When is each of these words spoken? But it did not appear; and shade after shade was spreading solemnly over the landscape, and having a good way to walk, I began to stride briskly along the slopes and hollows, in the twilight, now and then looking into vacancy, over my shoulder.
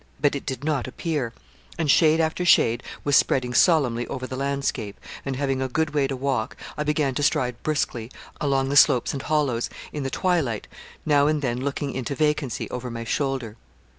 But 0.19 0.35
it 0.35 0.47
did 0.47 0.63
not 0.63 0.87
appear; 0.87 1.31
and 1.77 1.91
shade 1.91 2.19
after 2.19 2.43
shade 2.43 2.81
was 3.03 3.15
spreading 3.15 3.53
solemnly 3.53 4.07
over 4.07 4.25
the 4.25 4.35
landscape, 4.35 4.99
and 5.23 5.35
having 5.35 5.61
a 5.61 5.67
good 5.69 5.91
way 5.91 6.07
to 6.07 6.15
walk, 6.15 6.57
I 6.75 6.83
began 6.83 7.13
to 7.13 7.21
stride 7.21 7.61
briskly 7.61 8.09
along 8.41 8.69
the 8.69 8.75
slopes 8.75 9.13
and 9.13 9.21
hollows, 9.21 9.69
in 9.93 10.01
the 10.01 10.09
twilight, 10.09 10.67
now 11.05 11.27
and 11.27 11.43
then 11.43 11.61
looking 11.63 11.91
into 11.93 12.15
vacancy, 12.15 12.67
over 12.71 12.89
my 12.89 13.03
shoulder. 13.03 13.57